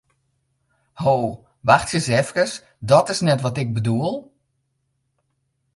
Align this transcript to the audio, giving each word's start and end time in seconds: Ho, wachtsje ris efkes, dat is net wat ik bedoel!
Ho, 1.03 1.15
wachtsje 1.69 1.97
ris 1.99 2.09
efkes, 2.21 2.51
dat 2.91 3.05
is 3.13 3.19
net 3.27 3.39
wat 3.45 3.57
ik 3.63 3.69
bedoel! 3.73 4.13